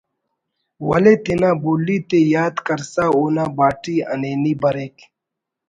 [0.87, 4.95] ولے تینا بولی تے یات کرسا اونا باٹی ہنینی بریک